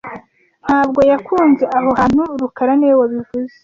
[0.63, 3.55] Ntabwo yakunze aho hantu rukara niwe wabivuze